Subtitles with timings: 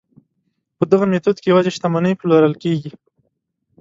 [0.77, 2.91] په دغه میتود کې یوازې شتمنۍ پلورل کیږي.